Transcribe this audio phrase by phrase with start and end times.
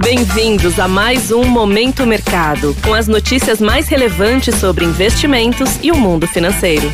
[0.00, 5.96] Bem-vindos a mais um Momento Mercado, com as notícias mais relevantes sobre investimentos e o
[5.96, 6.86] mundo financeiro.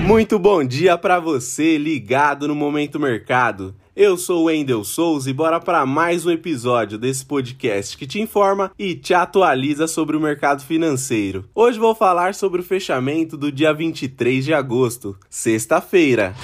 [0.00, 3.74] Muito bom dia para você ligado no Momento Mercado.
[3.94, 8.20] Eu sou o Wendel Souza e bora para mais um episódio desse podcast que te
[8.20, 11.44] informa e te atualiza sobre o mercado financeiro.
[11.54, 16.34] Hoje vou falar sobre o fechamento do dia 23 de agosto, sexta-feira.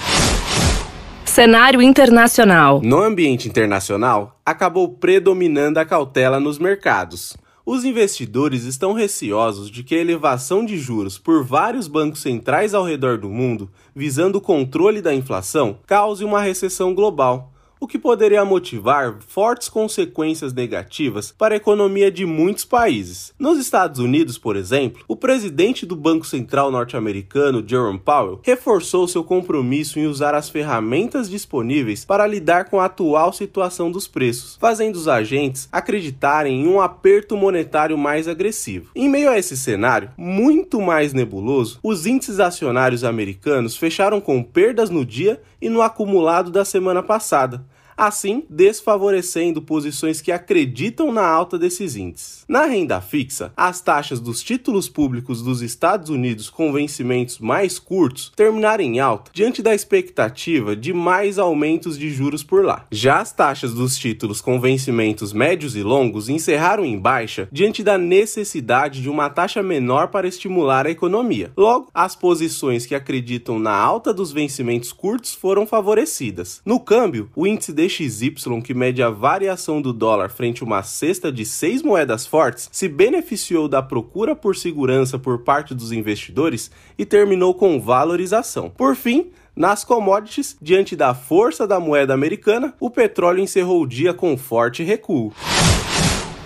[1.35, 2.79] Cenário internacional.
[2.81, 7.35] No ambiente internacional, acabou predominando a cautela nos mercados.
[7.65, 12.85] Os investidores estão receosos de que a elevação de juros por vários bancos centrais ao
[12.85, 17.51] redor do mundo, visando o controle da inflação, cause uma recessão global
[17.85, 23.31] o que poderia motivar fortes consequências negativas para a economia de muitos países.
[23.37, 29.23] Nos Estados Unidos, por exemplo, o presidente do Banco Central norte-americano, Jerome Powell, reforçou seu
[29.23, 34.95] compromisso em usar as ferramentas disponíveis para lidar com a atual situação dos preços, fazendo
[34.95, 38.89] os agentes acreditarem em um aperto monetário mais agressivo.
[38.95, 44.89] Em meio a esse cenário, muito mais nebuloso, os índices acionários americanos fecharam com perdas
[44.89, 47.63] no dia e no acumulado da semana passada,
[47.97, 52.43] assim desfavorecendo posições que acreditam na alta desses índices.
[52.47, 58.31] Na renda fixa, as taxas dos títulos públicos dos Estados Unidos com vencimentos mais curtos
[58.35, 62.85] terminaram em alta diante da expectativa de mais aumentos de juros por lá.
[62.91, 67.97] Já as taxas dos títulos com vencimentos médios e longos encerraram em baixa diante da
[67.97, 71.51] necessidade de uma taxa menor para estimular a economia.
[71.57, 76.61] Logo, as posições que acreditam na alta dos vencimentos curtos foram favorecidas.
[76.65, 80.83] No câmbio, o índice de DXY, que mede a variação do dólar frente a uma
[80.83, 86.71] cesta de seis moedas fortes, se beneficiou da procura por segurança por parte dos investidores
[86.97, 88.69] e terminou com valorização.
[88.69, 94.13] Por fim, nas commodities, diante da força da moeda americana, o petróleo encerrou o dia
[94.13, 95.31] com forte recuo.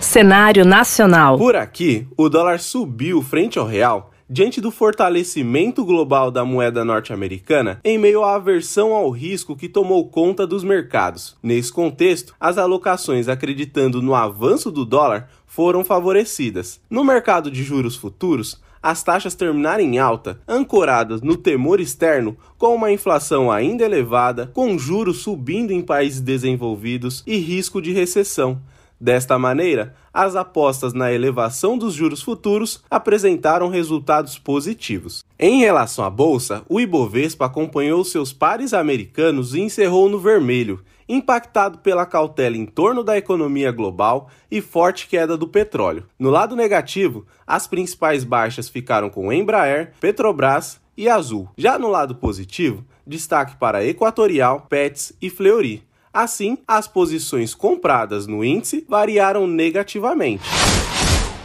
[0.00, 1.36] Cenário nacional.
[1.36, 7.80] Por aqui, o dólar subiu frente ao real diante do fortalecimento global da moeda norte-americana
[7.82, 11.36] em meio à aversão ao risco que tomou conta dos mercados.
[11.42, 16.80] Nesse contexto, as alocações acreditando no avanço do dólar foram favorecidas.
[16.88, 22.72] No mercado de juros futuros, as taxas terminaram em alta, ancoradas no temor externo, com
[22.72, 28.60] uma inflação ainda elevada, com juros subindo em países desenvolvidos e risco de recessão.
[29.00, 35.24] Desta maneira, as apostas na elevação dos juros futuros apresentaram resultados positivos.
[35.38, 41.78] Em relação à bolsa, o Ibovespa acompanhou seus pares americanos e encerrou no vermelho, impactado
[41.78, 46.04] pela cautela em torno da economia global e forte queda do petróleo.
[46.18, 51.48] No lado negativo, as principais baixas ficaram com Embraer, Petrobras e Azul.
[51.56, 55.82] Já no lado positivo, destaque para Equatorial, Pets e Fleury.
[56.12, 60.42] Assim, as posições compradas no índice variaram negativamente.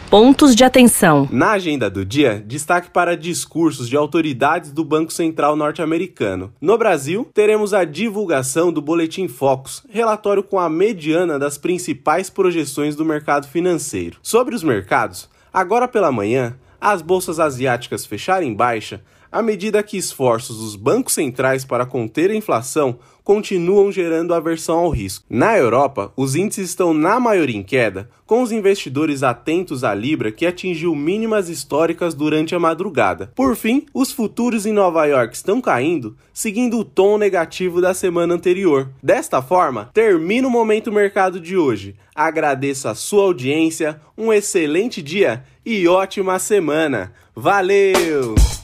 [0.09, 1.29] Pontos de atenção.
[1.31, 6.51] Na agenda do dia, destaque para discursos de autoridades do Banco Central norte-americano.
[6.59, 12.95] No Brasil, teremos a divulgação do Boletim Focus, relatório com a mediana das principais projeções
[12.95, 14.17] do mercado financeiro.
[14.23, 19.01] Sobre os mercados, agora pela manhã, as bolsas asiáticas fecharam em baixa
[19.35, 24.89] à medida que esforços dos bancos centrais para conter a inflação continuam gerando aversão ao
[24.89, 25.25] risco.
[25.29, 30.31] Na Europa, os índices estão na maioria em queda, com os investidores atentos à libra
[30.31, 33.29] que atingiu mínimas históricas durante a madrugada.
[33.35, 38.33] Por fim, os futuros em Nova York estão caindo, seguindo o tom negativo da semana
[38.33, 38.89] anterior.
[39.03, 41.93] Desta forma, termina o momento mercado de hoje.
[42.15, 47.11] Agradeço a sua audiência, um excelente dia e ótima semana.
[47.35, 48.54] Valeu!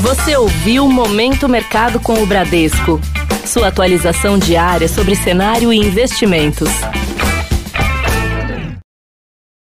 [0.00, 2.98] Você ouviu Momento Mercado com o Bradesco.
[3.44, 6.70] Sua atualização diária sobre cenário e investimentos.